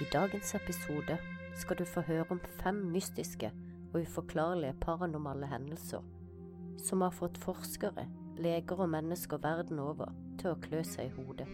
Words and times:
I 0.00 0.06
dagens 0.08 0.54
episode 0.54 1.18
skal 1.60 1.76
du 1.76 1.84
få 1.84 2.00
høre 2.06 2.24
om 2.32 2.38
fem 2.62 2.78
mystiske 2.88 3.50
og 3.92 4.00
uforklarlige 4.00 4.72
paranormale 4.80 5.44
hendelser 5.50 6.00
som 6.80 7.04
har 7.04 7.12
fått 7.12 7.36
forskere, 7.42 8.06
leger 8.40 8.80
og 8.80 8.88
mennesker 8.94 9.42
verden 9.44 9.82
over 9.84 10.14
til 10.40 10.54
å 10.54 10.60
klø 10.64 10.80
seg 10.88 11.10
i 11.10 11.14
hodet. 11.18 11.48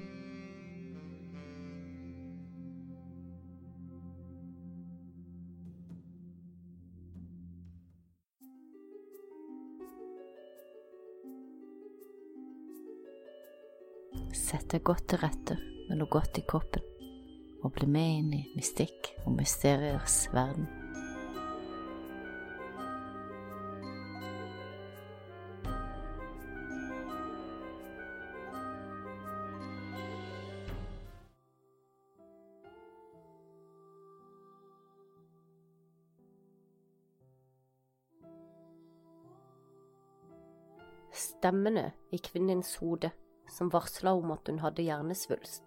Sett 14.47 14.71
deg 14.71 14.87
godt 14.87 15.09
til 15.11 15.25
rette 15.27 15.59
med 15.89 15.99
noe 15.99 16.13
godt 16.13 16.39
i 16.39 16.47
koppen, 16.47 16.85
og 17.67 17.73
bli 17.75 17.87
med 17.91 18.11
inn 18.21 18.35
i 18.37 18.43
mystikk 18.55 19.09
og 19.25 19.33
mysteriers 19.41 20.27
verden. 20.31 20.69
Stemmene 41.17 41.91
i 42.13 42.19
kvinnens 42.23 42.77
hode 42.79 43.11
som 43.51 43.71
varsla 43.73 44.15
om 44.15 44.35
at 44.35 44.47
hun 44.51 44.61
hadde 44.63 44.87
hjernesvulst. 44.87 45.66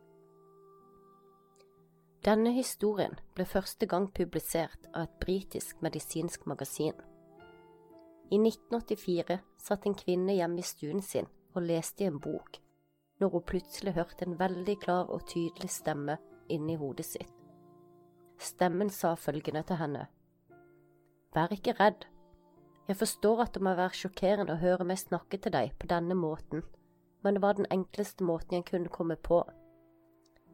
Denne 2.29 2.51
historien 2.53 3.15
ble 3.33 3.45
første 3.49 3.87
gang 3.89 4.03
publisert 4.13 4.83
av 4.91 5.07
et 5.07 5.13
britisk 5.23 5.79
medisinsk 5.81 6.43
magasin. 6.45 6.93
I 8.29 8.37
1984 8.37 9.39
satt 9.57 9.87
en 9.89 9.95
kvinne 9.97 10.35
hjemme 10.37 10.61
i 10.61 10.67
stuen 10.67 11.01
sin 11.01 11.25
og 11.55 11.65
leste 11.65 12.05
i 12.05 12.09
en 12.11 12.19
bok, 12.21 12.59
når 13.17 13.33
hun 13.33 13.45
plutselig 13.49 13.95
hørte 13.97 14.27
en 14.27 14.37
veldig 14.37 14.75
klar 14.83 15.09
og 15.09 15.25
tydelig 15.31 15.71
stemme 15.73 16.19
inni 16.53 16.77
hodet 16.77 17.07
sitt. 17.07 17.33
Stemmen 18.37 18.93
sa 18.93 19.15
følgende 19.17 19.63
til 19.65 19.81
henne. 19.81 20.05
Vær 21.33 21.55
ikke 21.55 21.79
redd. 21.79 22.05
Jeg 22.87 23.01
forstår 23.01 23.47
at 23.47 23.55
det 23.57 23.65
må 23.65 23.73
være 23.73 24.03
sjokkerende 24.03 24.53
å 24.53 24.61
høre 24.61 24.85
meg 24.85 25.01
snakke 25.01 25.41
til 25.41 25.55
deg 25.57 25.73
på 25.81 25.89
denne 25.89 26.19
måten 26.19 26.61
men 27.21 27.33
det 27.33 27.41
var 27.41 27.53
den 27.53 27.67
enkleste 27.71 28.23
måten 28.23 28.55
jeg 28.55 28.65
kunne 28.65 28.89
komme 28.89 29.15
på. 29.15 29.43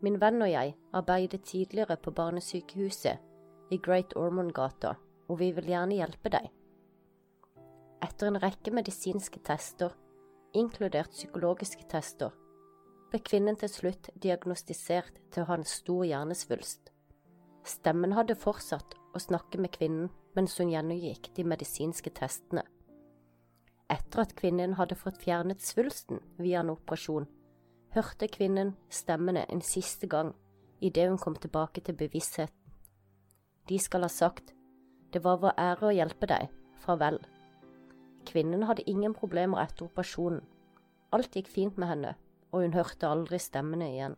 Min 0.03 0.19
venn 0.19 0.41
og 0.43 0.51
jeg 0.51 0.75
arbeidet 0.93 1.43
tidligere 1.47 1.97
på 1.97 2.11
barnesykehuset 2.11 3.71
i 3.71 3.77
Great 3.77 4.15
Ormond-gata, 4.15 4.95
og 5.29 5.39
vi 5.39 5.51
vil 5.55 5.71
gjerne 5.71 5.97
hjelpe 5.97 6.31
deg. 6.33 6.49
Etter 8.03 8.29
en 8.29 8.41
rekke 8.41 8.73
medisinske 8.75 9.39
tester, 9.47 9.95
inkludert 10.53 11.15
psykologiske 11.15 11.87
tester, 11.89 12.33
ble 13.09 13.21
kvinnen 13.23 13.57
til 13.59 13.71
slutt 13.71 14.09
diagnostisert 14.21 15.21
til 15.31 15.43
å 15.43 15.49
ha 15.49 15.57
en 15.59 15.67
stor 15.69 16.03
hjernesvulst. 16.05 16.91
Stemmen 17.65 18.13
hadde 18.13 18.37
fortsatt 18.37 18.97
å 19.15 19.21
snakke 19.21 19.57
med 19.61 19.73
kvinnen 19.73 20.11
mens 20.35 20.57
hun 20.59 20.73
gjennomgikk 20.73 21.31
de 21.37 21.45
medisinske 21.47 22.11
testene. 22.13 22.65
Etter 23.89 24.25
at 24.25 24.35
kvinnen 24.37 24.75
hadde 24.79 24.97
fått 24.99 25.21
fjernet 25.23 25.63
svulsten 25.63 26.19
via 26.41 26.61
en 26.61 26.73
operasjon, 26.73 27.27
hørte 27.95 28.27
kvinnen 28.27 28.73
stemmene 28.91 29.45
en 29.51 29.61
siste 29.63 30.07
gang 30.11 30.33
idet 30.83 31.07
hun 31.09 31.19
kom 31.21 31.35
tilbake 31.39 31.81
til 31.81 31.95
bevisstheten. 31.95 32.59
De 33.69 33.79
skal 33.79 34.05
ha 34.05 34.11
sagt, 34.11 34.51
det 35.13 35.23
var 35.23 35.39
vår 35.41 35.55
ære 35.57 35.87
å 35.87 35.95
hjelpe 35.95 36.27
deg, 36.29 36.51
farvel. 36.83 37.17
Kvinnen 38.27 38.65
hadde 38.67 38.85
ingen 38.89 39.15
problemer 39.15 39.63
etter 39.63 39.87
operasjonen, 39.87 40.43
alt 41.15 41.37
gikk 41.37 41.49
fint 41.49 41.79
med 41.79 41.89
henne, 41.89 42.13
og 42.51 42.65
hun 42.65 42.75
hørte 42.75 43.09
aldri 43.09 43.39
stemmene 43.39 43.87
igjen. 43.93 44.17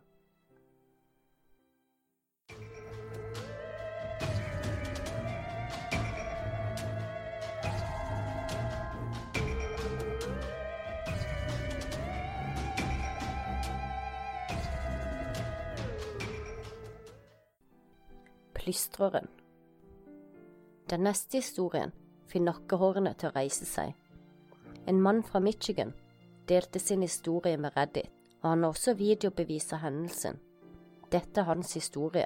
Plystreren 18.67 19.27
Den 20.91 21.05
neste 21.07 21.39
historien 21.39 21.93
fikk 22.27 22.41
nakkehårene 22.43 23.13
til 23.15 23.29
å 23.29 23.35
reise 23.37 23.63
seg. 23.63 23.93
En 24.91 24.97
mann 25.05 25.21
fra 25.23 25.39
Michigan 25.39 25.93
delte 26.51 26.81
sin 26.83 27.05
historie 27.05 27.55
med 27.63 27.77
Reddit, 27.79 28.09
og 28.41 28.49
han 28.49 28.65
har 28.65 28.75
også 28.75 28.97
videobevis 28.99 29.71
av 29.77 29.85
hendelsen. 29.85 30.41
Dette 31.15 31.39
er 31.39 31.47
hans 31.47 31.71
historie. 31.79 32.25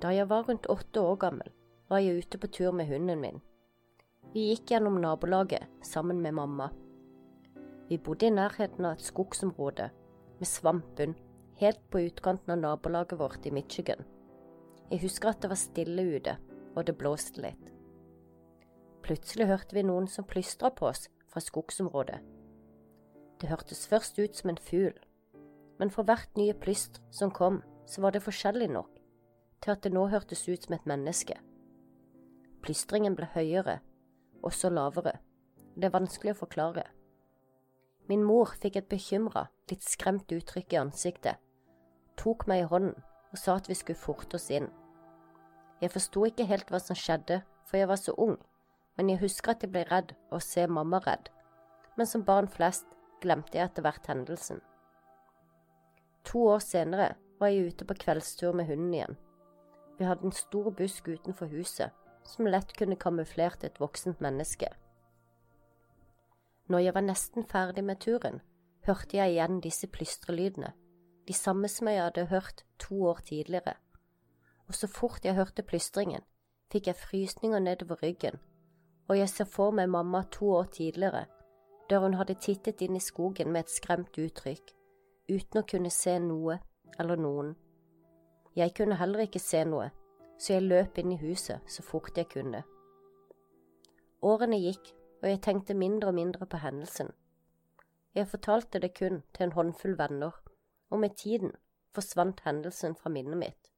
Da 0.00 0.14
jeg 0.16 0.30
var 0.30 0.48
rundt 0.48 0.70
åtte 0.72 1.04
år 1.04 1.20
gammel, 1.26 1.52
var 1.92 2.00
jeg 2.00 2.24
ute 2.24 2.40
på 2.40 2.48
tur 2.48 2.72
med 2.72 2.88
hunden 2.88 3.20
min. 3.20 3.44
Vi 4.32 4.46
gikk 4.46 4.72
gjennom 4.72 4.96
nabolaget 5.04 5.68
sammen 5.92 6.24
med 6.24 6.38
mamma. 6.40 6.70
Vi 7.92 8.00
bodde 8.00 8.30
i 8.30 8.32
nærheten 8.32 8.88
av 8.88 8.96
et 8.96 9.04
skogsområde 9.12 9.92
med 10.40 10.52
svampbunn 10.54 11.14
helt 11.60 11.84
på 11.92 12.00
utkanten 12.08 12.56
av 12.56 12.64
nabolaget 12.64 13.20
vårt 13.20 13.52
i 13.52 13.52
Michigan. 13.60 14.00
Jeg 14.92 15.00
husker 15.06 15.30
at 15.30 15.40
det 15.40 15.48
var 15.48 15.56
stille 15.56 16.02
ute, 16.04 16.34
og 16.76 16.84
det 16.84 16.98
blåste 17.00 17.40
litt. 17.40 17.68
Plutselig 19.00 19.46
hørte 19.48 19.72
vi 19.72 19.84
noen 19.88 20.04
som 20.04 20.26
plystra 20.28 20.68
på 20.68 20.90
oss 20.90 21.06
fra 21.32 21.40
skogsområdet. 21.40 22.18
Det 23.40 23.48
hørtes 23.48 23.86
først 23.88 24.20
ut 24.20 24.36
som 24.36 24.52
en 24.52 24.60
fugl, 24.60 24.98
men 25.80 25.90
for 25.90 26.04
hvert 26.04 26.36
nye 26.36 26.52
plystr 26.52 27.00
som 27.10 27.32
kom, 27.32 27.62
så 27.88 28.04
var 28.04 28.12
det 28.12 28.20
forskjellig 28.22 28.68
nok 28.70 29.00
til 29.64 29.72
at 29.72 29.80
det 29.86 29.94
nå 29.94 30.04
hørtes 30.12 30.44
ut 30.50 30.66
som 30.66 30.76
et 30.76 30.84
menneske. 30.90 31.38
Plystringen 32.62 33.16
ble 33.16 33.30
høyere, 33.32 33.78
og 34.42 34.52
så 34.52 34.68
lavere. 34.68 35.16
Det 35.72 35.88
er 35.88 35.94
vanskelig 35.96 36.34
å 36.34 36.40
forklare. 36.42 36.84
Min 38.12 38.26
mor 38.28 38.52
fikk 38.60 38.76
et 38.76 38.92
bekymra, 38.92 39.46
litt 39.70 39.88
skremt 39.88 40.36
uttrykk 40.36 40.76
i 40.76 40.82
ansiktet, 40.82 41.40
tok 42.20 42.44
meg 42.50 42.66
i 42.66 42.68
hånden 42.68 42.98
og 43.32 43.40
sa 43.40 43.56
at 43.56 43.70
vi 43.70 43.78
skulle 43.78 43.98
forte 43.98 44.36
oss 44.36 44.50
inn. 44.52 44.68
Jeg 45.82 45.90
forsto 45.90 46.22
ikke 46.28 46.46
helt 46.46 46.68
hva 46.70 46.78
som 46.78 46.94
skjedde, 46.94 47.40
for 47.66 47.80
jeg 47.80 47.88
var 47.90 47.98
så 47.98 48.12
ung, 48.14 48.36
men 48.94 49.08
jeg 49.10 49.18
husker 49.24 49.56
at 49.56 49.64
jeg 49.64 49.72
ble 49.74 49.82
redd 49.88 50.12
av 50.30 50.38
å 50.38 50.44
se 50.44 50.66
mamma 50.70 51.00
redd. 51.02 51.26
Men 51.98 52.06
som 52.06 52.22
barn 52.22 52.46
flest 52.46 52.86
glemte 53.24 53.58
jeg 53.58 53.66
etter 53.66 53.82
hvert 53.82 54.06
hendelsen. 54.06 54.62
To 56.30 56.44
år 56.52 56.62
senere 56.62 57.08
var 57.40 57.50
jeg 57.50 57.72
ute 57.72 57.88
på 57.88 57.98
kveldstur 57.98 58.54
med 58.54 58.70
hunden 58.70 58.94
igjen. 58.94 59.18
Vi 59.98 60.06
hadde 60.06 60.30
en 60.30 60.38
stor 60.38 60.70
busk 60.70 61.10
utenfor 61.10 61.50
huset, 61.50 61.90
som 62.22 62.46
lett 62.46 62.70
kunne 62.78 62.96
kamuflert 62.96 63.66
et 63.66 63.82
voksent 63.82 64.22
menneske. 64.22 64.70
Når 66.70 66.86
jeg 66.86 66.94
var 66.94 67.10
nesten 67.10 67.42
ferdig 67.50 67.82
med 67.82 67.98
turen, 67.98 68.38
hørte 68.86 69.18
jeg 69.18 69.34
igjen 69.34 69.58
disse 69.64 69.90
plystrelydene, 69.90 70.76
de 71.26 71.34
samme 71.34 71.66
som 71.66 71.90
jeg 71.90 72.04
hadde 72.06 72.30
hørt 72.30 72.62
to 72.78 73.02
år 73.10 73.26
tidligere 73.26 73.74
og 74.72 74.76
så 74.76 74.88
fort 74.88 75.26
jeg 75.28 75.36
hørte 75.36 75.62
plystringen, 75.68 76.22
fikk 76.72 76.86
jeg 76.88 76.96
frysninger 76.96 77.60
nedover 77.60 77.98
ryggen, 78.00 78.38
og 79.08 79.18
jeg 79.18 79.28
ser 79.28 79.44
for 79.44 79.74
meg 79.76 79.90
mamma 79.92 80.22
to 80.32 80.48
år 80.48 80.70
tidligere, 80.72 81.26
der 81.90 82.00
hun 82.00 82.14
hadde 82.16 82.38
tittet 82.40 82.80
inn 82.80 82.96
i 82.96 83.02
skogen 83.04 83.50
med 83.52 83.66
et 83.66 83.74
skremt 83.74 84.16
uttrykk, 84.16 84.70
uten 85.28 85.60
å 85.60 85.64
kunne 85.68 85.92
se 85.92 86.14
noe 86.24 86.56
eller 86.96 87.20
noen. 87.20 87.50
Jeg 88.56 88.72
kunne 88.78 88.96
heller 88.96 89.26
ikke 89.26 89.42
se 89.44 89.60
noe, 89.68 89.90
så 90.40 90.54
jeg 90.54 90.64
løp 90.70 91.02
inn 91.02 91.12
i 91.12 91.20
huset 91.20 91.68
så 91.68 91.84
fort 91.84 92.16
jeg 92.16 92.30
kunne. 92.32 92.62
Årene 94.24 94.62
gikk, 94.62 94.94
og 95.20 95.28
jeg 95.28 95.42
tenkte 95.44 95.76
mindre 95.76 96.14
og 96.14 96.16
mindre 96.16 96.48
på 96.48 96.62
hendelsen. 96.64 97.12
Jeg 98.16 98.32
fortalte 98.32 98.80
det 98.80 98.94
kun 98.96 99.20
til 99.36 99.50
en 99.50 99.54
håndfull 99.58 99.98
venner, 100.00 100.32
og 100.88 101.04
med 101.04 101.12
tiden 101.20 101.52
forsvant 101.92 102.40
hendelsen 102.48 102.96
fra 102.96 103.12
minnet 103.12 103.40
mitt. 103.44 103.71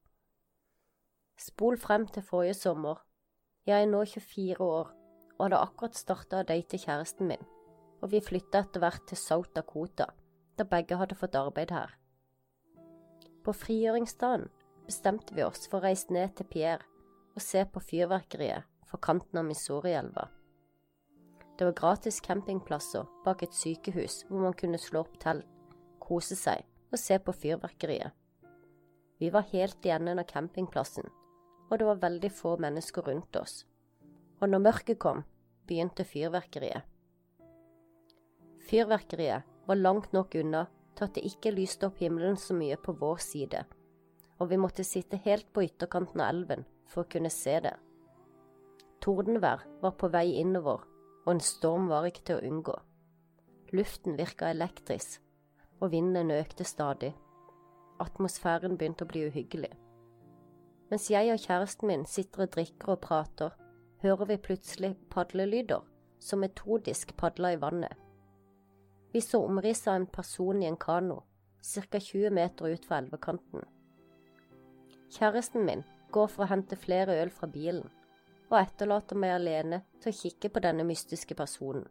Spol 1.35 1.75
frem 1.77 2.05
til 2.07 2.23
forrige 2.23 2.53
sommer. 2.55 3.01
Jeg 3.67 3.83
er 3.83 3.89
nå 3.91 4.05
24 4.07 4.55
år 4.63 4.91
og 5.35 5.41
hadde 5.43 5.57
akkurat 5.59 5.97
starta 5.99 6.39
å 6.39 6.47
date 6.47 6.79
kjæresten 6.79 7.27
min, 7.27 7.41
og 7.99 8.13
vi 8.13 8.21
flytta 8.23 8.61
etter 8.63 8.79
hvert 8.79 9.03
til 9.09 9.19
South 9.19 9.51
Dakota, 9.55 10.07
der 10.55 10.69
begge 10.71 10.95
hadde 10.95 11.17
fått 11.19 11.35
arbeid 11.35 11.73
her. 11.75 11.91
På 13.43 13.51
frigjøringsdagen 13.51 14.47
bestemte 14.87 15.35
vi 15.35 15.43
oss 15.43 15.67
for 15.67 15.81
å 15.81 15.89
reise 15.89 16.13
ned 16.15 16.37
til 16.37 16.47
Pierre 16.53 16.87
og 17.35 17.43
se 17.43 17.65
på 17.67 17.83
fyrverkeriet 17.83 18.71
for 18.87 19.03
kanten 19.03 19.41
av 19.41 19.47
Missouri-elva. 19.49 20.29
Det 21.59 21.67
var 21.67 21.75
gratis 21.75 22.21
campingplasser 22.23 23.03
bak 23.27 23.43
et 23.43 23.59
sykehus 23.59 24.21
hvor 24.29 24.47
man 24.47 24.55
kunne 24.55 24.79
slå 24.79 25.03
opp 25.03 25.19
telt, 25.19 25.43
kose 25.99 26.39
seg 26.39 26.63
og 26.93 26.99
se 27.01 27.19
på 27.19 27.35
fyrverkeriet. 27.35 28.15
Vi 29.19 29.29
var 29.35 29.47
helt 29.51 29.83
i 29.87 29.91
enden 29.95 30.19
av 30.19 30.27
campingplassen, 30.31 31.07
og 31.69 31.79
det 31.79 31.87
var 31.87 32.01
veldig 32.01 32.31
få 32.31 32.55
mennesker 32.61 33.07
rundt 33.07 33.37
oss. 33.39 33.63
Og 34.41 34.49
når 34.51 34.63
mørket 34.67 34.99
kom, 35.01 35.23
begynte 35.67 36.05
fyrverkeriet. 36.05 36.83
Fyrverkeriet 38.65 39.45
var 39.67 39.81
langt 39.81 40.13
nok 40.13 40.35
unna 40.39 40.65
til 40.95 41.07
at 41.07 41.15
det 41.17 41.25
ikke 41.27 41.53
lyste 41.53 41.89
opp 41.89 41.99
himmelen 42.01 42.37
så 42.39 42.55
mye 42.57 42.77
på 42.81 42.95
vår 42.99 43.21
side, 43.21 43.65
og 44.39 44.49
vi 44.49 44.59
måtte 44.61 44.85
sitte 44.87 45.19
helt 45.25 45.51
på 45.53 45.65
ytterkanten 45.65 46.21
av 46.21 46.31
elven 46.33 46.65
for 46.89 47.03
å 47.03 47.11
kunne 47.11 47.31
se 47.33 47.59
det. 47.65 47.75
Tordenvær 49.03 49.65
var 49.83 49.95
på 49.99 50.09
vei 50.13 50.31
innover, 50.39 50.81
og 51.25 51.35
en 51.35 51.43
storm 51.43 51.89
var 51.91 52.07
ikke 52.09 52.25
til 52.29 52.39
å 52.39 52.49
unngå. 52.49 52.75
Luften 53.75 54.17
virka 54.17 54.49
elektrisk, 54.53 55.19
og 55.81 55.91
vinden 55.91 56.31
økte 56.33 56.65
stadig. 56.65 57.13
Atmosfæren 58.01 58.77
begynte 58.77 59.05
å 59.05 59.09
bli 59.09 59.25
uhyggelig. 59.29 59.73
Mens 60.89 61.09
jeg 61.09 61.31
og 61.33 61.41
kjæresten 61.41 61.87
min 61.89 62.05
sitter 62.05 62.45
og 62.45 62.53
drikker 62.53 62.93
og 62.93 63.01
prater, 63.01 63.49
hører 64.01 64.25
vi 64.25 64.37
plutselig 64.37 64.95
padlelyder 65.09 65.81
som 66.19 66.39
metodisk 66.39 67.15
padler 67.17 67.55
i 67.55 67.61
vannet. 67.61 67.93
Vi 69.13 69.21
så 69.21 69.41
omrisset 69.45 69.87
av 69.87 69.95
en 70.01 70.07
person 70.07 70.61
i 70.61 70.67
en 70.67 70.77
kano, 70.77 71.21
ca 71.63 71.99
20 71.99 72.29
meter 72.29 72.73
ut 72.73 72.85
fra 72.85 72.99
elvekanten. 73.01 73.63
Kjæresten 75.15 75.65
min 75.65 75.83
går 76.11 76.27
for 76.27 76.45
å 76.45 76.49
hente 76.51 76.75
flere 76.75 77.15
øl 77.21 77.31
fra 77.33 77.47
bilen, 77.47 77.87
og 78.51 78.57
etterlater 78.59 79.17
meg 79.17 79.35
alene 79.35 79.81
til 80.01 80.11
å 80.11 80.17
kikke 80.19 80.51
på 80.53 80.63
denne 80.65 80.85
mystiske 80.85 81.35
personen. 81.35 81.87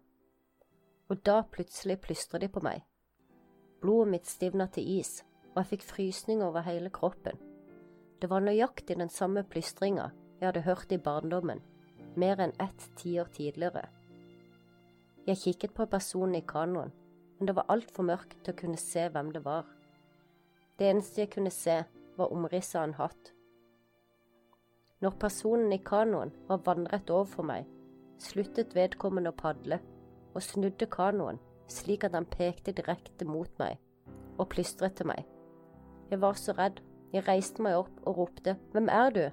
Og 1.11 1.23
da 1.27 1.43
plutselig 1.43 1.99
plystrer 2.05 2.45
de 2.45 2.49
på 2.49 2.63
meg. 2.65 2.85
Blodet 3.81 4.13
mitt 4.13 4.31
stivna 4.31 4.69
til 4.73 4.87
is, 4.99 5.19
og 5.53 5.63
jeg 5.63 5.73
fikk 5.75 5.89
frysninger 5.89 6.47
over 6.47 6.65
hele 6.65 6.93
kroppen. 6.95 7.41
Det 8.25 8.33
var 8.33 8.41
nøyaktig 8.41 8.97
den 8.97 9.13
samme 9.13 9.45
plystringa 9.45 10.09
jeg 10.41 10.49
hadde 10.49 10.65
hørt 10.65 10.93
i 10.97 10.97
barndommen, 10.97 11.61
mer 12.17 12.41
enn 12.41 12.57
ett 12.57 12.89
tiår 12.97 13.29
tidligere. 13.37 13.85
Jeg 15.29 15.43
kikket 15.43 15.75
på 15.77 15.85
personen 15.93 16.39
i 16.41 16.47
kanoen 16.49 16.95
men 17.39 17.47
det 17.47 17.57
var 17.57 17.69
altfor 17.69 18.07
mørkt 18.07 18.39
til 18.41 18.55
å 18.55 18.57
kunne 18.57 18.81
se 18.81 19.03
hvem 19.13 19.33
det 19.35 19.43
var. 19.45 19.67
Det 20.79 20.87
eneste 20.91 21.21
jeg 21.21 21.33
kunne 21.35 21.51
se, 21.53 21.83
var 22.17 22.33
omrisset 22.33 22.79
av 22.79 22.85
en 22.87 22.95
hatt. 22.99 23.33
Når 25.03 25.17
personen 25.21 25.75
i 25.75 25.81
kanoen 25.83 26.31
var 26.49 26.63
vannrett 26.65 27.11
overfor 27.11 27.45
meg, 27.45 27.67
sluttet 28.23 28.73
vedkommende 28.79 29.35
å 29.35 29.37
padle 29.37 29.81
og 30.33 30.41
snudde 30.47 30.89
kanoen 30.91 31.43
slik 31.69 32.07
at 32.07 32.15
han 32.15 32.29
pekte 32.31 32.73
direkte 32.77 33.27
mot 33.29 33.51
meg 33.59 33.77
og 34.39 34.49
plystret 34.55 34.97
til 34.97 35.11
meg. 35.11 35.25
Jeg 36.09 36.21
var 36.23 36.39
så 36.39 36.55
redd, 36.57 36.81
jeg 37.15 37.29
reiste 37.29 37.63
meg 37.63 37.79
opp 37.79 38.07
og 38.09 38.19
ropte 38.19 38.57
Hvem 38.73 38.89
er 38.91 39.11
du? 39.15 39.25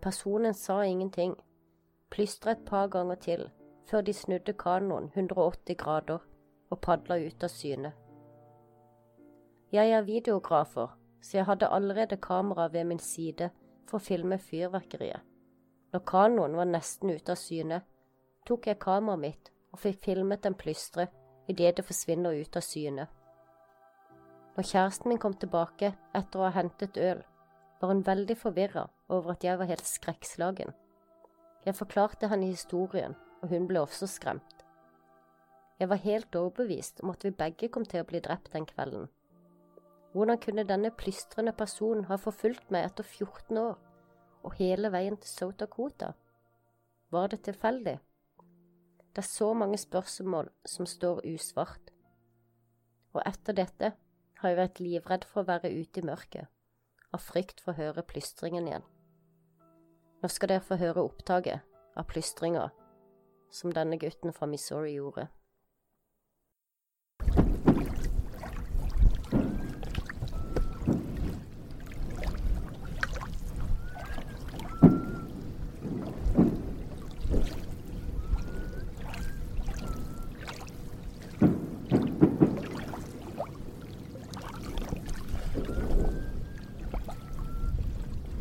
Personen 0.00 0.54
sa 0.54 0.80
ingenting, 0.86 1.34
plystra 2.10 2.54
et 2.54 2.64
par 2.66 2.88
ganger 2.88 3.14
til 3.14 3.48
før 3.90 4.00
de 4.06 4.12
snudde 4.14 4.52
kanoen 4.52 5.10
180 5.14 5.76
grader 5.76 6.22
og 6.70 6.80
padla 6.80 7.18
ut 7.18 7.44
av 7.44 7.50
syne. 7.50 7.92
Jeg 9.72 9.90
er 9.90 10.06
videografer, 10.06 10.94
så 11.22 11.36
jeg 11.36 11.46
hadde 11.46 11.68
allerede 11.68 12.16
kamera 12.16 12.68
ved 12.72 12.84
min 12.84 12.98
side 12.98 13.50
for 13.88 13.98
å 13.98 14.04
filme 14.04 14.38
fyrverkeriet. 14.38 15.20
Når 15.92 16.06
kanoen 16.06 16.54
var 16.56 16.70
nesten 16.70 17.10
ute 17.10 17.34
av 17.34 17.38
syne, 17.38 17.82
tok 18.46 18.70
jeg 18.70 18.78
kameraet 18.78 19.20
mitt 19.26 19.50
og 19.72 19.82
fikk 19.82 20.04
filmet 20.04 20.44
den 20.46 20.54
plystre 20.54 21.08
idet 21.50 21.76
det 21.76 21.84
forsvinner 21.86 22.34
ut 22.38 22.56
av 22.56 22.62
syne. 22.62 23.06
Når 24.60 24.66
kjæresten 24.68 25.08
min 25.08 25.16
kom 25.16 25.32
tilbake 25.40 25.88
etter 26.18 26.36
å 26.36 26.42
ha 26.44 26.50
hentet 26.52 26.98
øl, 27.00 27.22
var 27.80 27.88
hun 27.88 28.02
veldig 28.04 28.34
forvirra 28.36 28.82
over 29.08 29.32
at 29.32 29.44
jeg 29.46 29.56
var 29.56 29.70
helt 29.70 29.86
skrekkslagen. 29.88 30.74
Jeg 31.64 31.78
forklarte 31.78 32.28
henne 32.28 32.50
historien, 32.50 33.14
og 33.40 33.54
hun 33.54 33.64
ble 33.70 33.80
også 33.80 34.04
skremt. 34.04 34.66
Jeg 35.80 35.88
var 35.88 36.02
helt 36.02 36.36
overbevist 36.36 37.00
om 37.00 37.14
at 37.14 37.24
vi 37.24 37.32
begge 37.38 37.70
kom 37.72 37.86
til 37.88 38.04
å 38.04 38.08
bli 38.10 38.20
drept 38.26 38.50
den 38.52 38.66
kvelden. 38.68 39.08
Hvordan 40.12 40.42
kunne 40.44 40.66
denne 40.68 40.92
plystrende 40.92 41.56
personen 41.56 42.04
ha 42.12 42.20
forfulgt 42.20 42.68
meg 42.68 42.90
etter 42.90 43.08
14 43.08 43.62
år, 43.62 43.80
og 44.44 44.60
hele 44.60 44.92
veien 44.92 45.16
til 45.16 45.32
South 45.38 45.56
Dakota? 45.64 46.12
Var 47.08 47.32
det 47.32 47.40
tilfeldig? 47.48 47.96
Det 49.08 49.24
er 49.24 49.30
så 49.32 49.54
mange 49.56 49.80
spørsmål 49.80 50.52
som 50.68 50.84
står 50.84 51.24
usvart. 51.32 51.96
Og 53.16 53.24
etter 53.24 53.56
dette 53.64 53.94
har 54.40 54.52
jeg 54.52 54.58
vært 54.58 54.80
livredd 54.80 55.26
for 55.28 55.42
å 55.42 55.48
være 55.50 55.70
ute 55.72 56.00
i 56.00 56.06
mørket, 56.06 56.48
av 57.12 57.20
frykt 57.20 57.60
for 57.60 57.74
å 57.74 57.80
høre 57.80 58.04
plystringen 58.06 58.68
igjen. 58.70 58.86
Nå 60.20 60.28
skal 60.28 60.52
dere 60.52 60.64
få 60.64 60.78
høre 60.80 61.04
opptaket 61.04 61.64
av 61.96 62.06
plystringa 62.08 62.68
som 63.52 63.72
denne 63.74 63.98
gutten 64.00 64.32
fra 64.36 64.48
Missouri 64.48 64.94
gjorde. 64.94 65.26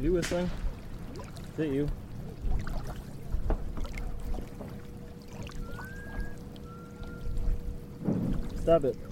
You 0.10 0.16
whistling? 0.16 0.50
Is 1.54 1.60
it 1.60 1.72
you? 1.72 1.88
Stop 8.64 8.86
it. 8.86 9.09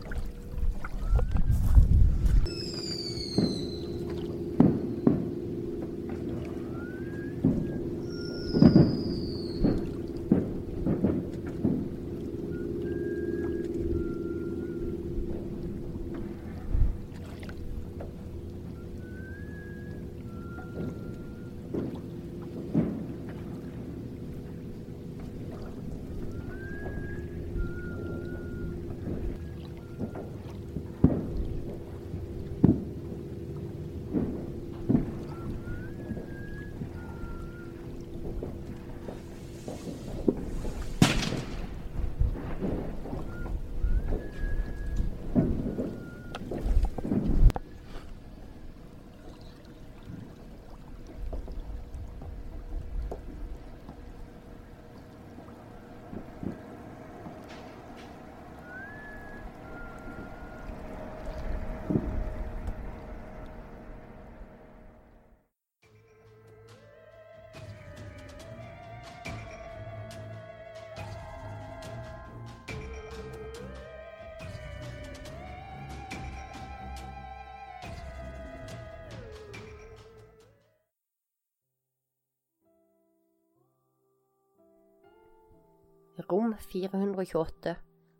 Rom 86.18 86.56
428 86.58 87.76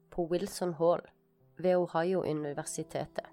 på 0.10 0.28
Wilson 0.28 0.74
Hall 0.74 1.02
ved 1.58 1.76
Ohio-universitetet. 1.76 3.26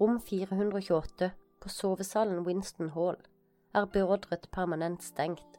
Rom 0.00 0.20
428 0.20 1.30
på 1.60 1.68
sovesalen 1.68 2.46
Winston 2.46 2.88
Hall 2.90 3.16
er 3.74 3.84
beordret 3.84 4.48
permanent 4.52 5.02
stengt. 5.02 5.58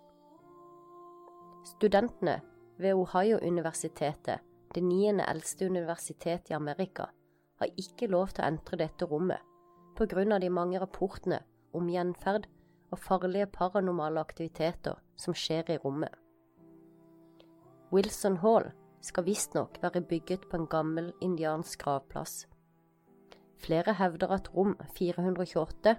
Studentene 1.65 2.41
ved 2.77 2.93
Ohio-universitetet, 2.93 4.39
det 4.75 4.83
niende 4.83 5.25
eldste 5.29 5.65
universitetet 5.65 6.49
i 6.49 6.53
Amerika, 6.53 7.05
har 7.59 7.77
ikke 7.77 8.07
lov 8.07 8.27
til 8.33 8.43
å 8.43 8.47
entre 8.47 8.77
dette 8.77 9.05
rommet 9.05 9.45
av 9.99 10.39
de 10.39 10.49
mange 10.49 10.79
rapportene 10.79 11.41
om 11.73 11.89
gjenferd 11.91 12.47
og 12.89 12.99
farlige 12.99 13.49
paranormale 13.51 14.19
aktiviteter 14.19 14.95
som 15.17 15.35
skjer 15.35 15.73
i 15.73 15.77
rommet. 15.77 16.13
Wilson 17.91 18.37
Hall 18.37 18.69
skal 19.01 19.25
visstnok 19.25 19.79
være 19.81 20.01
bygget 20.01 20.43
på 20.49 20.57
en 20.57 20.67
gammel 20.67 21.13
indiansk 21.21 21.81
gravplass. 21.81 22.47
Flere 23.57 23.93
hevder 23.93 24.27
at 24.27 24.51
rom 24.55 24.75
428 24.97 25.95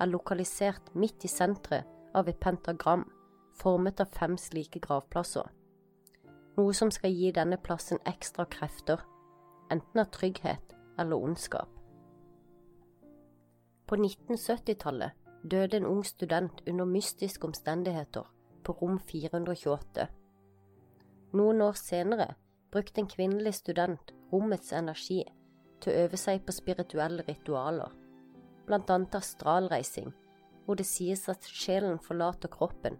er 0.00 0.06
lokalisert 0.06 0.94
midt 0.94 1.24
i 1.24 1.30
senteret 1.30 1.86
av 2.14 2.28
et 2.28 2.40
pentagram 2.40 3.06
formet 3.54 4.00
av 4.00 4.10
fem 4.18 4.34
slike 4.38 4.82
gravplasser, 4.82 5.46
noe 6.58 6.74
som 6.74 6.90
skal 6.94 7.14
gi 7.14 7.30
denne 7.34 7.58
plassen 7.62 8.02
ekstra 8.06 8.46
krefter, 8.50 9.02
enten 9.70 10.02
av 10.02 10.10
trygghet 10.14 10.74
eller 10.98 11.22
ondskap. 11.22 11.70
På 13.86 13.96
1970-tallet 13.96 15.14
døde 15.42 15.78
en 15.78 15.86
ung 15.86 16.04
student 16.04 16.62
under 16.66 16.84
mystiske 16.84 17.46
omstendigheter 17.46 18.26
på 18.64 18.74
rom 18.82 18.98
428. 18.98 20.08
Noen 21.36 21.60
år 21.60 21.76
senere 21.76 22.30
brukte 22.72 23.02
en 23.02 23.08
kvinnelig 23.10 23.58
student 23.58 24.14
rommets 24.32 24.72
energi 24.72 25.18
til 25.82 25.92
å 25.92 26.04
øve 26.06 26.20
seg 26.20 26.40
på 26.46 26.54
spirituelle 26.56 27.24
ritualer, 27.26 27.92
blant 28.68 28.88
annet 28.94 29.18
astralreising, 29.18 30.08
hvor 30.64 30.80
det 30.80 30.88
sies 30.88 31.26
at 31.28 31.44
sjelen 31.44 32.00
forlater 32.00 32.48
kroppen, 32.52 32.96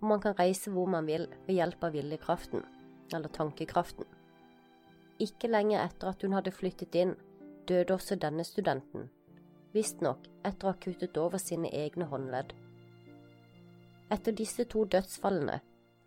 og 0.00 0.08
man 0.12 0.22
kan 0.24 0.34
reise 0.38 0.72
hvor 0.74 0.90
man 0.90 1.06
vil 1.06 1.28
ved 1.46 1.60
hjelp 1.60 1.86
av 1.86 1.94
viljekraften, 1.94 2.66
eller 3.14 3.30
tankekraften. 3.38 4.06
Ikke 5.22 5.50
lenge 5.50 5.78
etter 5.78 6.10
at 6.10 6.22
hun 6.26 6.34
hadde 6.34 6.54
flyttet 6.54 6.98
inn, 6.98 7.14
døde 7.70 7.94
også 7.94 8.18
denne 8.18 8.42
studenten, 8.46 9.10
visstnok 9.74 10.26
etter 10.42 10.66
å 10.66 10.74
ha 10.74 10.82
kuttet 10.82 11.18
over 11.22 11.38
sine 11.38 11.70
egne 11.70 12.10
håndledd. 12.10 12.54
Etter 14.10 14.34
disse 14.34 14.66
to 14.66 14.88
dødsfallene 14.90 15.60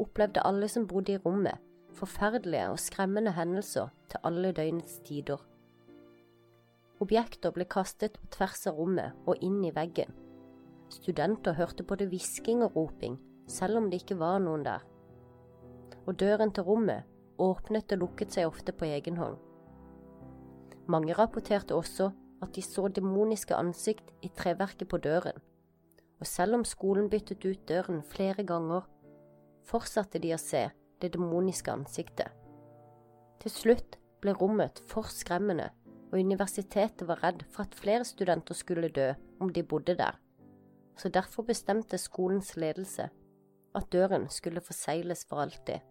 opplevde 0.03 0.43
alle 0.45 0.67
som 0.71 0.87
bodde 0.87 1.15
i 1.15 1.21
rommet, 1.23 1.59
forferdelige 1.97 2.69
og 2.73 2.79
skremmende 2.81 3.33
hendelser 3.35 3.91
til 4.11 4.23
alle 4.27 4.51
døgnets 4.55 4.99
tider. 5.07 5.41
Objekter 7.03 7.51
ble 7.51 7.65
kastet 7.67 8.19
på 8.19 8.29
tvers 8.37 8.67
av 8.69 8.77
rommet 8.79 9.27
og 9.27 9.41
inn 9.43 9.61
i 9.65 9.73
veggen. 9.75 10.11
Studenter 10.93 11.57
hørte 11.57 11.85
både 11.87 12.07
hvisking 12.11 12.61
og 12.63 12.77
roping, 12.77 13.17
selv 13.49 13.81
om 13.81 13.89
det 13.89 14.03
ikke 14.03 14.19
var 14.21 14.39
noen 14.43 14.63
der. 14.67 14.83
Og 16.05 16.19
døren 16.19 16.53
til 16.53 16.67
rommet 16.67 17.09
åpnet 17.41 17.91
og 17.95 18.03
lukket 18.05 18.35
seg 18.35 18.47
ofte 18.47 18.75
på 18.75 18.87
egen 18.87 19.17
hånd. 19.17 19.37
Mange 20.87 21.15
rapporterte 21.17 21.75
også 21.75 22.11
at 22.43 22.53
de 22.55 22.61
så 22.61 22.89
demoniske 22.91 23.55
ansikt 23.55 24.11
i 24.21 24.29
treverket 24.35 24.89
på 24.91 24.99
døren, 25.01 25.39
og 26.19 26.27
selv 26.27 26.59
om 26.59 26.65
skolen 26.67 27.09
byttet 27.09 27.45
ut 27.45 27.67
døren 27.69 28.03
flere 28.03 28.43
ganger, 28.43 28.83
fortsatte 29.67 30.19
de 30.19 30.33
å 30.35 30.39
se 30.41 30.67
det 31.01 31.13
demoniske 31.15 31.71
ansiktet. 31.71 32.29
Til 33.43 33.51
slutt 33.51 33.97
ble 34.23 34.35
rommet 34.39 34.79
for 34.87 35.09
skremmende, 35.11 35.69
og 36.11 36.19
universitetet 36.21 37.07
var 37.09 37.23
redd 37.23 37.43
for 37.49 37.65
at 37.65 37.75
flere 37.75 38.05
studenter 38.05 38.55
skulle 38.55 38.91
dø 38.93 39.09
om 39.41 39.49
de 39.51 39.63
bodde 39.63 39.97
der, 39.99 40.19
så 40.95 41.09
derfor 41.09 41.47
bestemte 41.47 41.97
skolens 41.97 42.53
ledelse 42.55 43.09
at 43.73 43.91
døren 43.91 44.29
skulle 44.29 44.61
forsegles 44.61 45.25
for 45.29 45.41
alltid. 45.41 45.81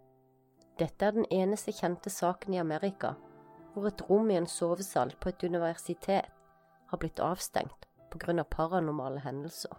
Dette 0.78 1.04
er 1.06 1.16
den 1.16 1.26
eneste 1.30 1.74
kjente 1.74 2.10
saken 2.10 2.54
i 2.54 2.62
Amerika 2.62 3.16
hvor 3.72 3.88
et 3.88 4.02
rom 4.08 4.30
i 4.30 4.36
en 4.38 4.46
sovesal 4.46 5.14
på 5.20 5.32
et 5.32 5.44
universitet 5.48 6.28
har 6.92 7.00
blitt 7.00 7.20
avstengt 7.24 7.88
grunn 8.22 8.42
av 8.42 8.50
paranormale 8.52 9.22
hendelser. 9.24 9.72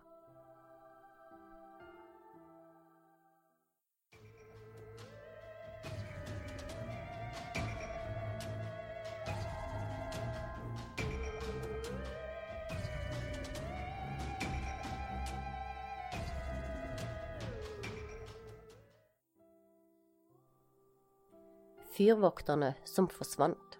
Fyrvokterne 22.03 22.74
som 22.83 23.05
forsvant 23.07 23.77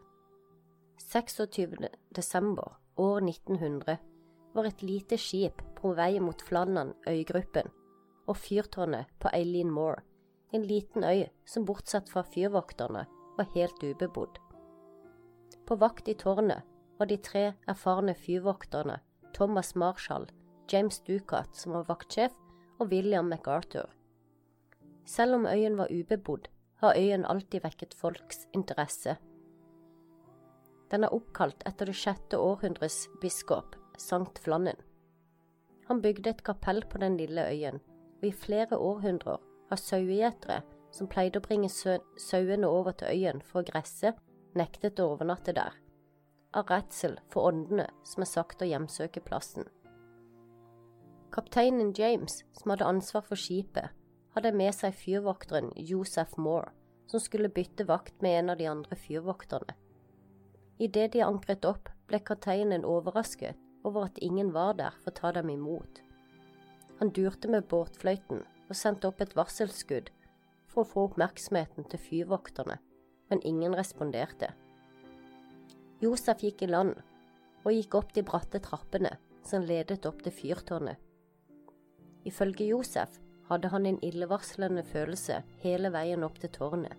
26. 1.12 1.90
desember 2.16 2.78
år 2.96 3.18
1900 3.20 3.98
var 4.54 4.68
et 4.70 4.84
lite 4.86 5.18
skip 5.20 5.60
på 5.76 5.92
vei 5.98 6.22
mot 6.24 6.46
Flannan 6.48 6.94
øygruppen 7.10 7.68
og 8.32 8.40
fyrtårnet 8.40 9.12
på 9.20 9.34
Eileen 9.36 9.74
Moore, 9.76 10.06
en 10.56 10.64
liten 10.64 11.04
øy 11.04 11.26
som 11.44 11.66
bortsett 11.68 12.08
fra 12.14 12.24
fyrvokterne 12.24 13.04
var 13.36 13.52
helt 13.58 13.84
ubebodd. 13.84 14.40
På 15.68 15.76
vakt 15.84 16.08
i 16.08 16.16
tårnet 16.16 16.64
var 17.00 17.12
de 17.12 17.20
tre 17.28 17.46
erfarne 17.68 18.16
fyrvokterne 18.16 19.02
Thomas 19.36 19.76
Marshall, 19.76 20.30
James 20.72 21.04
Ducat 21.04 21.60
som 21.60 21.76
var 21.76 21.90
vaktsjef, 21.92 22.32
og 22.80 22.88
William 22.88 23.28
MacArthur. 23.28 23.92
Selv 25.04 25.42
om 25.42 25.46
øyen 25.46 25.76
var 25.78 25.92
ubebodd, 25.92 26.53
har 26.84 27.00
øyen 27.00 27.26
alltid 27.26 27.64
vekket 27.64 27.96
folks 27.98 28.46
interesse 28.54 29.18
den 30.94 31.08
er 31.08 31.14
oppkalt 31.16 31.64
etter 31.66 31.90
det 31.90 31.96
sjette 31.98 32.38
århundres 32.38 33.08
biskop, 33.22 33.74
Sankt 33.98 34.38
Flannen. 34.46 34.78
Han 35.88 36.04
bygde 36.04 36.30
et 36.30 36.44
kapell 36.46 36.84
på 36.86 37.00
den 37.02 37.16
lille 37.18 37.48
øyen, 37.50 37.80
og 38.22 38.28
i 38.28 38.36
flere 38.44 38.78
århundrer 38.78 39.40
har 39.72 39.82
sauegjetere 39.82 40.60
som 40.94 41.10
pleide 41.10 41.42
å 41.42 41.46
bringe 41.48 41.72
sauene 41.74 42.70
over 42.70 42.94
til 43.00 43.10
øyen 43.10 43.42
for 43.42 43.64
å 43.64 43.68
gresse, 43.72 44.14
nektet 44.54 45.02
å 45.02 45.10
overnatte 45.16 45.56
der, 45.58 45.74
av 46.54 46.70
redsel 46.70 47.18
for 47.34 47.50
åndene 47.50 47.88
som 48.06 48.22
er 48.22 48.30
sagt 48.30 48.62
å 48.62 48.70
hjemsøke 48.70 49.26
plassen. 49.26 49.66
Kapteinen 51.34 51.90
James, 51.98 52.44
som 52.54 52.70
hadde 52.70 52.86
ansvar 52.86 53.26
for 53.26 53.40
skipet, 53.40 53.90
hadde 54.34 54.54
med 54.58 54.74
seg 54.76 54.96
fyrvokteren 54.98 55.72
Joseph 55.78 56.40
Moore, 56.42 56.72
som 57.08 57.22
skulle 57.22 57.52
bytte 57.54 57.86
vakt 57.86 58.22
med 58.22 58.40
en 58.40 58.54
av 58.54 58.58
de 58.58 58.68
andre 58.70 58.98
fyrvokterne. 58.98 59.76
Idet 60.82 61.14
de 61.14 61.22
ankret 61.22 61.66
opp, 61.70 61.92
ble 62.10 62.20
kapteinen 62.20 62.86
overrasket 62.86 63.60
over 63.88 64.08
at 64.08 64.18
ingen 64.22 64.52
var 64.56 64.74
der 64.80 64.96
for 65.04 65.12
å 65.14 65.20
ta 65.20 65.32
dem 65.38 65.52
imot. 65.54 66.02
Han 67.00 67.14
durte 67.14 67.50
med 67.52 67.68
båtfløyten 67.70 68.44
og 68.70 68.76
sendte 68.78 69.10
opp 69.10 69.22
et 69.22 69.36
varselskudd 69.38 70.10
for 70.72 70.84
å 70.84 70.90
få 70.90 71.06
oppmerksomheten 71.10 71.88
til 71.92 72.02
fyrvokterne, 72.02 72.80
men 73.30 73.44
ingen 73.46 73.76
responderte. 73.78 74.50
Josef 76.02 76.42
gikk 76.44 76.66
i 76.66 76.72
land 76.72 76.98
og 77.64 77.72
gikk 77.72 77.96
opp 78.00 78.14
de 78.16 78.26
bratte 78.28 78.60
trappene 78.64 79.14
som 79.48 79.66
ledet 79.68 80.06
opp 80.10 80.24
til 80.24 80.36
fyrtårnet. 80.36 80.98
Ifølge 82.28 82.70
Josef 82.72 83.20
hadde 83.50 83.72
han 83.74 83.86
en 83.86 84.00
illevarslende 84.06 84.84
følelse 84.88 85.42
hele 85.64 85.92
veien 85.94 86.24
opp 86.24 86.40
til 86.42 86.52
tårnet. 86.54 86.96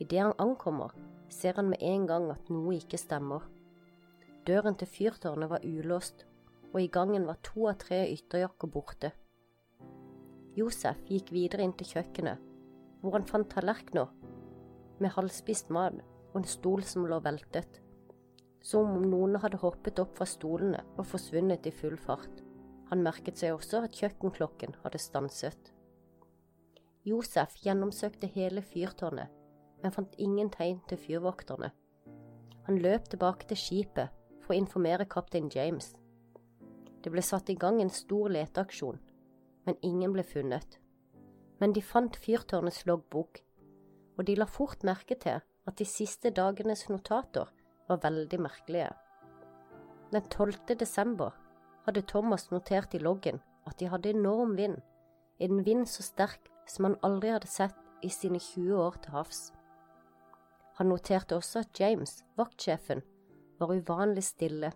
Idet 0.00 0.22
han 0.22 0.36
ankommer, 0.40 0.92
ser 1.28 1.56
han 1.56 1.70
med 1.70 1.82
en 1.84 2.06
gang 2.08 2.28
at 2.32 2.50
noe 2.52 2.76
ikke 2.76 3.00
stemmer. 3.00 3.46
Døren 4.46 4.76
til 4.80 4.88
fyrtårnet 4.88 5.50
var 5.50 5.64
ulåst, 5.66 6.26
og 6.72 6.80
i 6.82 6.90
gangen 6.92 7.26
var 7.28 7.40
to 7.44 7.66
av 7.68 7.80
tre 7.82 8.04
ytterjakker 8.12 8.70
borte. 8.70 9.12
Josef 10.56 10.98
gikk 11.08 11.32
videre 11.34 11.64
inn 11.64 11.74
til 11.78 11.88
kjøkkenet, 11.94 12.40
hvor 13.00 13.16
han 13.16 13.28
fant 13.28 13.48
tallerkener 13.52 14.10
med 15.00 15.14
halvspist 15.14 15.70
mat 15.72 15.96
og 16.30 16.42
en 16.42 16.48
stol 16.48 16.84
som 16.86 17.06
lå 17.08 17.18
veltet, 17.24 17.80
som 18.62 18.90
om 18.92 19.06
noen 19.08 19.38
hadde 19.40 19.60
hoppet 19.62 19.98
opp 20.02 20.18
fra 20.18 20.28
stolene 20.28 20.82
og 20.96 21.06
forsvunnet 21.08 21.66
i 21.66 21.72
full 21.74 21.96
fart. 21.98 22.42
Han 22.90 23.04
merket 23.06 23.38
seg 23.38 23.54
også 23.54 23.84
at 23.86 23.96
kjøkkenklokken 23.96 24.76
hadde 24.84 24.98
stanset. 24.98 25.74
Josef 27.06 27.54
gjennomsøkte 27.64 28.28
hele 28.34 28.62
fyrtårnet 28.66 29.30
men 29.82 29.94
fant 29.94 30.16
ingen 30.20 30.50
tegn 30.52 30.80
til 30.88 31.00
fyrvokterne. 31.00 31.70
Han 32.66 32.80
løp 32.84 33.08
tilbake 33.10 33.48
til 33.50 33.58
skipet 33.58 34.12
for 34.42 34.54
å 34.54 34.60
informere 34.60 35.08
kaptein 35.10 35.50
James. 35.54 35.94
Det 37.00 37.12
ble 37.12 37.24
satt 37.24 37.50
i 37.50 37.56
gang 37.58 37.80
en 37.80 37.92
stor 37.92 38.30
leteaksjon, 38.32 38.98
men 39.66 39.78
ingen 39.86 40.12
ble 40.12 40.24
funnet. 40.26 40.78
Men 41.60 41.74
de 41.76 41.82
fant 41.84 42.16
fyrtårnets 42.16 42.84
loggbok, 42.88 43.40
og 44.18 44.26
de 44.28 44.36
la 44.36 44.48
fort 44.48 44.84
merke 44.84 45.16
til 45.20 45.40
at 45.40 45.78
de 45.78 45.86
siste 45.88 46.32
dagenes 46.36 46.86
notater 46.92 47.48
var 47.88 48.02
veldig 48.04 48.40
merkelige. 48.40 48.90
Den 50.12 50.26
12. 50.28 50.76
desember 50.76 51.36
hadde 51.86 52.02
Thomas 52.06 52.50
notert 52.50 52.94
i 52.94 53.02
loggen 53.02 53.40
at 53.66 53.78
de 53.80 53.88
hadde 53.88 54.12
enorm 54.14 54.56
vind, 54.56 54.80
en 55.40 55.64
vind 55.64 55.88
så 55.88 56.02
sterk 56.02 56.50
som 56.68 56.86
han 56.88 56.98
aldri 57.06 57.32
hadde 57.32 57.48
sett 57.50 57.76
i 58.02 58.10
sine 58.12 58.40
20 58.40 58.76
år 58.80 58.98
til 59.02 59.14
havs. 59.16 59.40
Han 60.78 60.88
noterte 60.88 61.36
også 61.36 61.64
at 61.64 61.80
James, 61.80 62.22
vaktsjefen, 62.36 63.02
var 63.60 63.74
uvanlig 63.74 64.24
stille, 64.24 64.72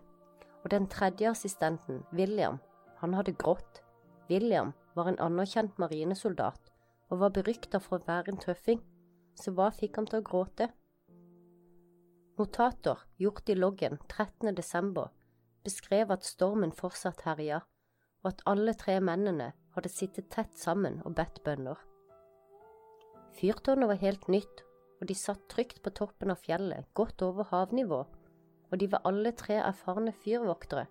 Og 0.65 0.71
den 0.71 0.87
tredje 0.89 1.29
assistenten, 1.29 2.03
William, 2.13 2.59
han 2.97 3.15
hadde 3.15 3.35
grått. 3.37 3.83
William 4.31 4.73
var 4.95 5.11
en 5.11 5.19
anerkjent 5.21 5.79
marinesoldat 5.79 6.71
og 7.11 7.21
var 7.21 7.35
berykta 7.37 7.81
for 7.85 7.99
å 7.99 8.07
være 8.07 8.33
en 8.33 8.41
tøffing, 8.41 8.81
så 9.37 9.53
hva 9.53 9.69
fikk 9.69 9.99
han 10.01 10.09
til 10.09 10.23
å 10.23 10.25
gråte? 10.25 10.71
Notater 12.39 13.05
gjort 13.21 13.53
i 13.53 13.59
loggen 13.59 13.99
13. 14.09 14.55
desember 14.57 15.13
beskrev 15.65 16.13
at 16.13 16.27
stormen 16.27 16.73
fortsatt 16.73 17.25
herja, 17.27 17.63
og 18.23 18.31
at 18.33 18.45
alle 18.49 18.75
tre 18.79 18.99
mennene 19.05 19.53
hadde 19.77 19.93
sittet 19.93 20.31
tett 20.33 20.57
sammen 20.59 21.01
og 21.05 21.17
bedt 21.19 21.43
bønner. 21.45 21.81
Fyrtårnet 23.35 23.91
var 23.91 24.01
helt 24.03 24.29
nytt, 24.31 24.63
og 25.01 25.09
de 25.11 25.17
satt 25.19 25.49
trygt 25.51 25.83
på 25.83 25.93
toppen 25.93 26.33
av 26.33 26.43
fjellet, 26.45 26.87
godt 26.95 27.23
over 27.27 27.49
havnivå, 27.51 28.03
og 28.71 28.81
de 28.81 28.91
var 28.91 29.05
alle 29.09 29.35
tre 29.37 29.59
erfarne 29.61 30.15
fyrvoktere. 30.25 30.87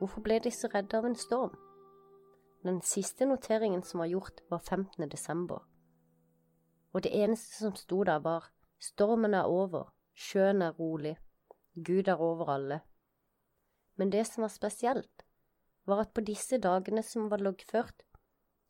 Hvorfor 0.00 0.24
ble 0.24 0.40
de 0.42 0.50
så 0.50 0.70
redde 0.72 0.98
av 0.98 1.06
en 1.06 1.18
storm? 1.18 1.54
Den 2.66 2.80
siste 2.86 3.26
noteringen 3.26 3.82
som 3.86 4.02
var 4.02 4.10
gjort, 4.10 4.42
var 4.50 4.58
15. 4.58 5.08
desember, 5.10 5.62
og 6.92 7.02
det 7.02 7.12
eneste 7.16 7.56
som 7.56 7.74
sto 7.76 8.02
der, 8.04 8.20
var 8.20 8.50
stormen 8.80 9.34
er 9.34 9.48
over, 9.48 9.90
Sjøen 10.14 10.62
er 10.62 10.74
rolig, 10.76 11.16
Gud 11.74 12.08
er 12.08 12.20
over 12.20 12.50
alle. 12.52 12.80
Men 13.96 14.10
det 14.10 14.24
som 14.26 14.42
var 14.42 14.52
spesielt, 14.52 15.24
var 15.84 16.04
at 16.04 16.14
på 16.14 16.24
disse 16.24 16.58
dagene 16.62 17.02
som 17.02 17.28
var 17.30 17.42
loggført, 17.42 18.04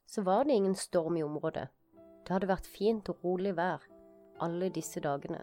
så 0.06 0.22
var 0.22 0.44
det 0.44 0.56
ingen 0.58 0.74
storm 0.74 1.16
i 1.16 1.22
området. 1.22 1.68
Det 2.22 2.34
hadde 2.34 2.50
vært 2.50 2.68
fint 2.68 3.08
og 3.10 3.24
rolig 3.24 3.54
vær 3.56 3.84
alle 4.42 4.70
disse 4.74 5.00
dagene. 5.00 5.42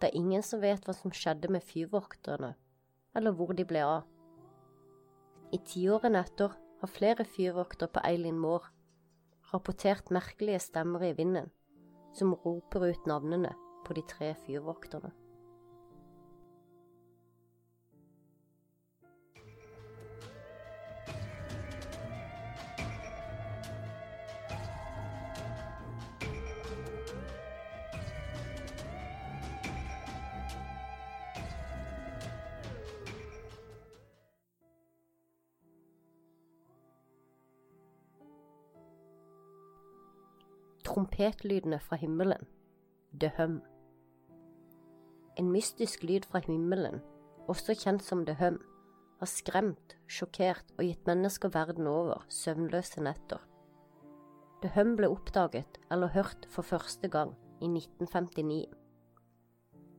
Det 0.00 0.10
er 0.10 0.18
ingen 0.18 0.42
som 0.42 0.62
vet 0.62 0.84
hva 0.86 0.94
som 0.96 1.12
skjedde 1.14 1.50
med 1.52 1.64
fyrvokterne, 1.64 2.54
eller 3.16 3.36
hvor 3.36 3.54
de 3.56 3.66
ble 3.68 3.82
av. 3.86 4.06
I 5.54 5.60
tiårene 5.64 6.24
etter 6.24 6.54
har 6.80 6.90
flere 6.90 7.24
fyrvokter 7.24 7.90
på 7.92 8.02
Eileen 8.04 8.40
Moor 8.40 8.66
rapportert 9.52 10.10
merkelige 10.10 10.58
stemmer 10.58 11.04
i 11.06 11.12
vinden, 11.16 11.50
som 12.14 12.34
roper 12.44 12.88
ut 12.90 13.06
navnene 13.06 13.52
på 13.86 13.94
de 13.94 14.02
tre 14.10 14.32
fyrvokterne. 14.46 15.12
Trompetlydene 41.24 41.78
fra 41.80 41.96
himmelen. 41.96 42.44
The 43.20 43.30
Hum. 43.38 43.62
En 45.38 45.46
mystisk 45.48 46.02
lyd 46.04 46.26
fra 46.28 46.42
himmelen, 46.44 47.00
også 47.48 47.72
kjent 47.80 48.04
som 48.04 48.26
The 48.26 48.34
Hum, 48.36 48.58
har 49.22 49.30
skremt, 49.30 49.94
sjokkert 50.04 50.74
og 50.76 50.84
gitt 50.84 51.08
mennesker 51.08 51.48
verden 51.54 51.88
over 51.88 52.26
søvnløse 52.28 53.00
netter. 53.00 53.40
The 54.60 54.74
Hum 54.74 54.98
ble 54.98 55.08
oppdaget 55.08 55.80
eller 55.90 56.12
hørt 56.12 56.44
for 56.52 56.62
første 56.62 57.08
gang 57.08 57.32
i 57.62 57.72
1959. 57.72 58.68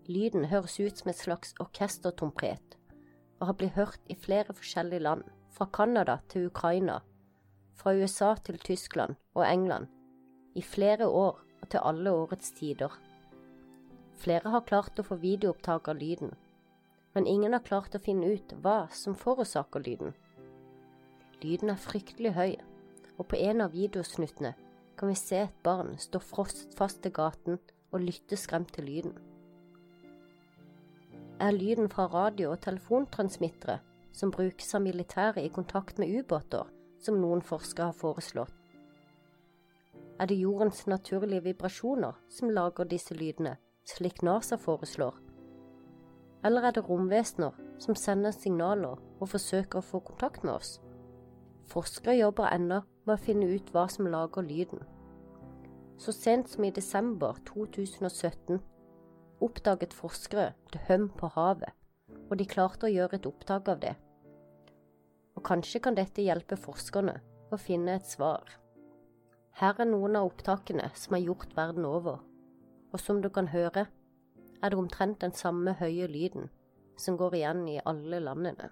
Lyden 0.05 0.45
høres 0.53 0.77
ut 0.79 1.01
som 1.01 1.09
et 1.09 1.23
slags 1.23 1.57
orkestertrompet, 1.59 2.77
og 3.39 3.47
har 3.49 3.57
blitt 3.57 3.79
hørt 3.79 3.99
i 4.05 4.15
flere 4.27 4.53
forskjellige 4.53 5.01
land, 5.01 5.25
fra 5.49 5.65
Canada 5.73 6.19
til 6.29 6.51
Ukraina, 6.53 7.01
fra 7.73 7.97
USA 7.97 8.35
til 8.45 8.59
Tyskland 8.59 9.15
og 9.33 9.49
England, 9.49 9.87
i 10.55 10.63
flere 10.63 11.07
år 11.07 11.41
og 11.61 11.69
til 11.69 11.83
alle 11.83 12.11
årets 12.11 12.51
tider. 12.55 12.91
Flere 14.15 14.51
har 14.53 14.63
klart 14.67 14.99
å 14.99 15.05
få 15.05 15.17
videoopptak 15.19 15.89
av 15.91 15.99
lyden, 15.99 16.31
men 17.15 17.27
ingen 17.27 17.53
har 17.53 17.63
klart 17.67 17.95
å 17.95 18.03
finne 18.03 18.31
ut 18.31 18.55
hva 18.63 18.85
som 18.95 19.15
forårsaker 19.19 19.83
lyden. 19.83 20.15
Lyden 21.43 21.73
er 21.73 21.81
fryktelig 21.81 22.33
høy, 22.35 22.55
og 23.17 23.27
på 23.31 23.39
en 23.39 23.63
av 23.65 23.75
videosnuttene 23.75 24.55
kan 24.95 25.11
vi 25.11 25.17
se 25.19 25.41
et 25.43 25.63
barn 25.63 25.97
stå 25.99 26.21
frostfast 26.23 27.01
til 27.03 27.13
gaten 27.15 27.59
og 27.91 28.03
lytte 28.03 28.39
skremt 28.39 28.71
til 28.75 28.87
lyden. 28.87 29.15
Er 31.39 31.51
lyden 31.51 31.89
fra 31.91 32.07
radio- 32.07 32.53
og 32.53 32.61
telefontransmittere 32.63 33.81
som 34.15 34.31
brukes 34.31 34.75
av 34.75 34.85
militæret 34.85 35.43
i 35.43 35.51
kontakt 35.51 35.99
med 35.99 36.11
ubåter, 36.15 36.63
som 37.03 37.19
noen 37.19 37.43
forskere 37.43 37.91
har 37.91 37.99
foreslått? 37.99 38.64
Er 40.19 40.25
det 40.25 40.37
jordens 40.39 40.87
naturlige 40.87 41.43
vibrasjoner 41.43 42.15
som 42.31 42.49
lager 42.49 42.87
disse 42.87 43.13
lydene, 43.13 43.57
slik 43.83 44.21
NASA 44.23 44.55
foreslår? 44.55 45.17
Eller 46.45 46.67
er 46.69 46.71
det 46.77 46.85
romvesener 46.87 47.57
som 47.83 47.97
sender 47.99 48.31
signaler 48.31 49.01
og 49.19 49.29
forsøker 49.33 49.81
å 49.81 49.87
få 49.89 49.99
kontakt 50.07 50.45
med 50.47 50.53
oss? 50.53 50.77
Forskere 51.67 52.15
jobber 52.15 52.47
ennå 52.47 52.79
med 53.03 53.15
å 53.17 53.21
finne 53.25 53.49
ut 53.51 53.73
hva 53.73 53.89
som 53.91 54.07
lager 54.07 54.45
lyden. 54.45 54.85
Så 55.97 56.15
sent 56.15 56.47
som 56.49 56.63
i 56.63 56.71
desember 56.71 57.35
2017 57.51 58.61
oppdaget 59.43 59.93
forskere 59.93 60.53
det 60.71 60.85
høm 60.87 61.09
på 61.11 61.27
havet, 61.35 61.71
og 62.29 62.37
de 62.39 62.47
klarte 62.47 62.87
å 62.87 62.93
gjøre 62.93 63.19
et 63.19 63.27
opptak 63.27 63.67
av 63.67 63.81
det. 63.83 63.97
Og 65.35 65.43
kanskje 65.43 65.83
kan 65.83 65.97
dette 65.97 66.23
hjelpe 66.23 66.55
forskerne 66.55 67.19
å 67.51 67.59
finne 67.59 67.97
et 67.99 68.07
svar. 68.07 68.47
Her 69.55 69.77
er 69.79 69.87
noen 69.87 70.17
av 70.19 70.27
opptakene 70.27 70.89
som 70.99 71.15
er 71.15 71.23
gjort 71.29 71.53
verden 71.55 71.85
over 71.87 72.19
og 72.95 72.99
som 72.99 73.21
du 73.21 73.29
kan 73.29 73.47
høre, 73.47 73.85
er 74.63 74.69
det 74.69 74.77
omtrent 74.79 75.21
den 75.21 75.33
samme 75.35 75.73
høye 75.79 76.07
lyden 76.07 76.49
som 76.97 77.17
går 77.19 77.35
igjen 77.35 77.67
i 77.67 77.79
alle 77.85 78.21
landene. 78.23 78.69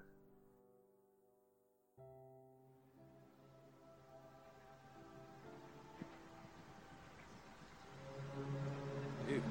Did 9.25 9.43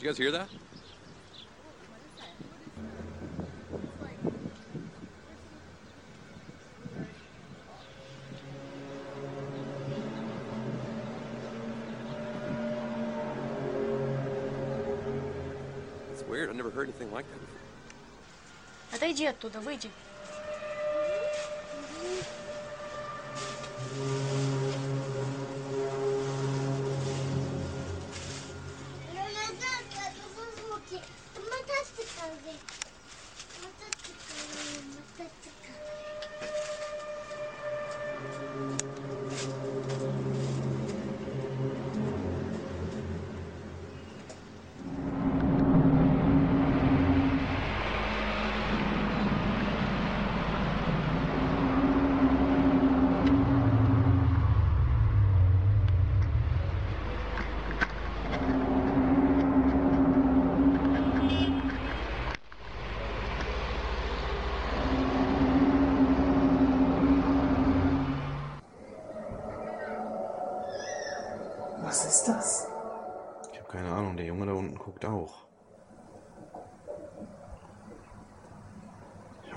you 0.00 0.08
guys 0.08 0.18
hear 0.18 0.32
that? 0.32 0.71
I've 16.51 16.55
never 16.55 16.69
heard 16.69 16.89
anything 16.89 17.11
like 17.11 17.25
that 17.29 17.39
before. 17.39 17.57
Отойди 18.93 19.25
оттуда, 19.25 19.59
выйди. 19.59 19.89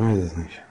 Ich 0.05 0.11
weiß 0.11 0.23
es 0.23 0.37
nicht. 0.37 0.64